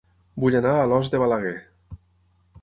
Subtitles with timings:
[0.43, 1.53] Vull anar a Alòs de Balaguer